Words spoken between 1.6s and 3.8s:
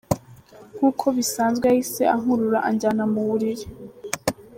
yahise ankurura anjyana mu buriri.